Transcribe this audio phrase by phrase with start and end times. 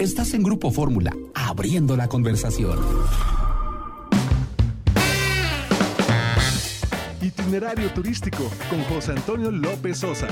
[0.00, 2.78] Estás en Grupo Fórmula, abriendo la conversación.
[7.20, 10.26] Itinerario turístico con José Antonio López Sosa.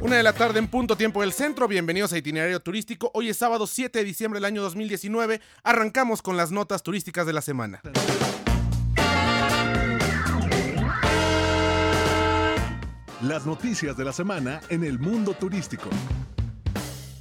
[0.00, 1.66] Una de la tarde en punto tiempo del centro.
[1.66, 3.10] Bienvenidos a Itinerario Turístico.
[3.12, 5.40] Hoy es sábado 7 de diciembre del año 2019.
[5.64, 7.80] Arrancamos con las notas turísticas de la semana.
[13.20, 15.90] Las noticias de la semana en el mundo turístico.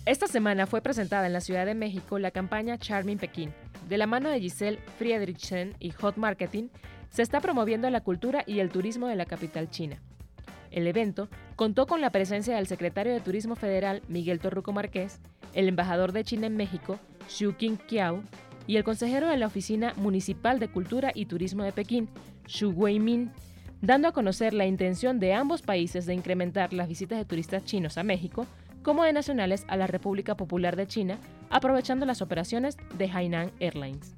[0.06, 3.52] Esta semana fue presentada en la Ciudad de México la campaña Charming Pekín.
[3.90, 6.68] De la mano de Giselle Friedrichsen y Hot Marketing,
[7.10, 10.00] se está promoviendo la cultura y el turismo de la capital china.
[10.70, 15.20] El evento contó con la presencia del secretario de Turismo Federal Miguel Torruco Márquez,
[15.54, 18.22] el embajador de China en México, Xu Qingqiao,
[18.68, 22.10] y el consejero de la Oficina Municipal de Cultura y Turismo de Pekín,
[22.46, 23.32] Xu Weimin,
[23.82, 27.98] dando a conocer la intención de ambos países de incrementar las visitas de turistas chinos
[27.98, 28.46] a México
[28.86, 31.18] como de nacionales a la República Popular de China,
[31.50, 34.16] aprovechando las operaciones de Hainan Airlines.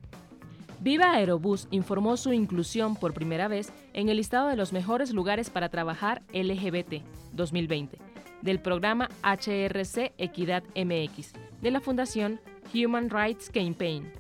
[0.81, 5.49] Viva Aerobús informó su inclusión por primera vez en el listado de los mejores lugares
[5.49, 7.01] para trabajar LGBT
[7.31, 7.97] 2020
[8.41, 12.41] del programa HRC Equidad MX de la Fundación
[12.73, 14.11] Human Rights Campaign,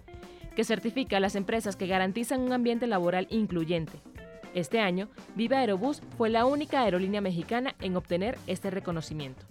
[0.55, 3.99] que certifica a las empresas que garantizan un ambiente laboral incluyente.
[4.55, 9.45] Este año, Viva Aerobús fue la única aerolínea mexicana en obtener este reconocimiento.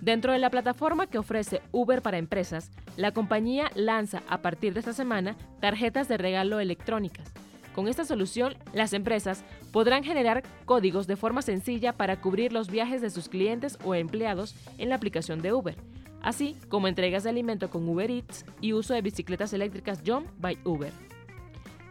[0.00, 4.80] Dentro de la plataforma que ofrece Uber para empresas, la compañía lanza a partir de
[4.80, 7.32] esta semana tarjetas de regalo electrónicas.
[7.74, 13.02] Con esta solución, las empresas podrán generar códigos de forma sencilla para cubrir los viajes
[13.02, 15.76] de sus clientes o empleados en la aplicación de Uber,
[16.22, 20.58] así como entregas de alimento con Uber Eats y uso de bicicletas eléctricas Jump by
[20.64, 20.92] Uber.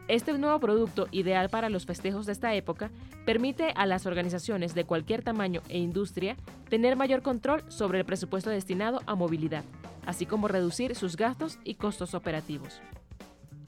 [0.09, 2.89] Este nuevo producto, ideal para los festejos de esta época,
[3.27, 6.35] permite a las organizaciones de cualquier tamaño e industria
[6.67, 9.63] tener mayor control sobre el presupuesto destinado a movilidad,
[10.07, 12.81] así como reducir sus gastos y costos operativos.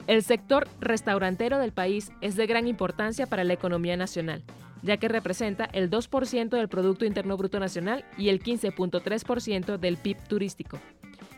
[0.08, 4.42] El sector restaurantero del país es de gran importancia para la economía nacional,
[4.82, 10.16] ya que representa el 2% del Producto Interno Bruto Nacional y el 15.3% del PIB
[10.26, 10.80] turístico,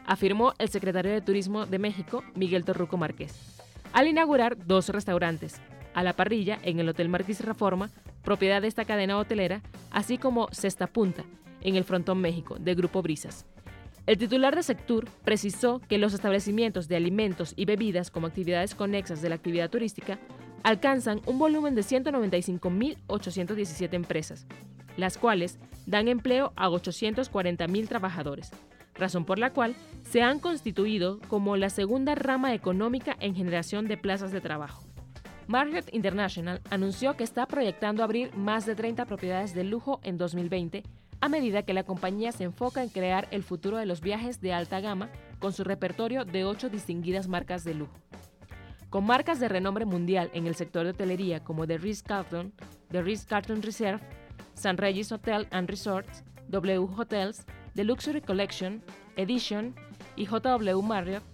[0.07, 3.55] afirmó el secretario de Turismo de México, Miguel Torruco Márquez
[3.95, 5.63] al inaugurar dos restaurantes,
[5.95, 7.89] a la parrilla en el Hotel Marquis Reforma,
[8.23, 9.63] propiedad de esta cadena hotelera,
[9.93, 11.25] así como Cesta Punta,
[11.63, 13.47] en el Frontón México, de Grupo Brisas.
[14.07, 19.23] El titular de Sectur precisó que los establecimientos de alimentos y bebidas como actividades conexas
[19.23, 20.19] de la actividad turística
[20.65, 24.49] alcanzan un volumen de 195.817 empresas,
[24.97, 28.51] las cuales dan empleo a 840.000 trabajadores,
[28.95, 33.97] razón por la cual se han constituido como la segunda rama económica en generación de
[33.97, 34.85] plazas de trabajo.
[35.47, 40.83] Marriott International anunció que está proyectando abrir más de 30 propiedades de lujo en 2020
[41.25, 44.53] a medida que la compañía se enfoca en crear el futuro de los viajes de
[44.53, 47.95] alta gama con su repertorio de ocho distinguidas marcas de lujo.
[48.91, 52.53] Con marcas de renombre mundial en el sector de hotelería como The Ritz-Carlton,
[52.91, 54.01] The Ritz-Carlton Reserve,
[54.53, 58.83] San Regis Hotel and Resorts, W Hotels, The Luxury Collection,
[59.17, 59.75] Edition
[60.15, 61.25] y JW Marriott,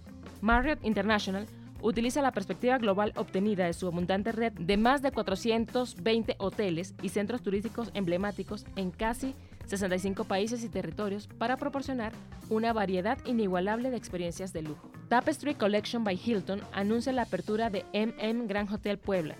[0.41, 1.45] Marriott International
[1.83, 7.09] utiliza la perspectiva global obtenida de su abundante red de más de 420 hoteles y
[7.09, 9.35] centros turísticos emblemáticos en casi
[9.67, 12.11] 65 países y territorios para proporcionar
[12.49, 14.91] una variedad inigualable de experiencias de lujo.
[15.09, 19.35] Tapestry Collection by Hilton anuncia la apertura de MM Grand Hotel Puebla.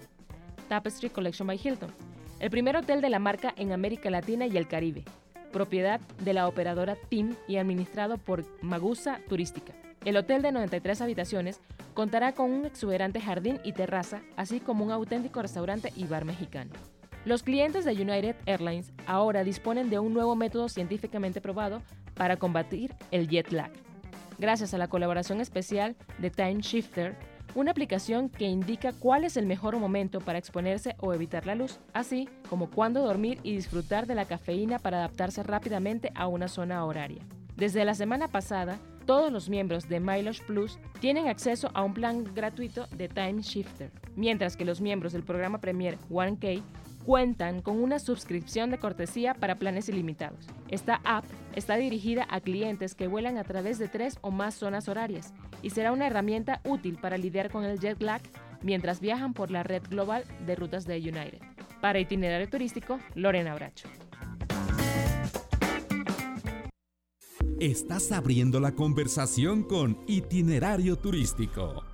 [0.70, 1.92] Tapestry Collection by Hilton,
[2.40, 5.04] el primer hotel de la marca en América Latina y el Caribe,
[5.52, 9.74] propiedad de la operadora TIM y administrado por Magusa Turística.
[10.04, 11.60] El hotel de 93 habitaciones
[11.94, 16.72] contará con un exuberante jardín y terraza, así como un auténtico restaurante y bar mexicano.
[17.24, 21.84] Los clientes de United Airlines ahora disponen de un nuevo método científicamente probado
[22.16, 23.72] para combatir el jet lag.
[24.40, 27.16] Gracias a la colaboración especial de Time Shifter,
[27.56, 31.80] una aplicación que indica cuál es el mejor momento para exponerse o evitar la luz,
[31.94, 36.86] así como cuándo dormir y disfrutar de la cafeína para adaptarse rápidamente a una zona
[36.86, 37.22] horaria.
[37.56, 42.24] Desde la semana pasada, todos los miembros de Mileage Plus tienen acceso a un plan
[42.34, 46.62] gratuito de Time Shifter, mientras que los miembros del programa Premier 1K
[47.06, 50.48] cuentan con una suscripción de cortesía para planes ilimitados.
[50.70, 51.26] Esta app
[51.56, 55.72] está dirigida a clientes que vuelan a través de tres o más zonas horarias y
[55.72, 58.22] será una herramienta útil para lidiar con el jet lag
[58.62, 61.40] mientras viajan por la red global de rutas de United.
[61.82, 63.90] Para itinerario turístico, Lorena Bracho.
[67.60, 71.91] Estás abriendo la conversación con Itinerario Turístico.